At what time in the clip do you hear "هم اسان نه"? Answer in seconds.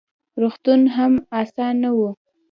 0.97-1.91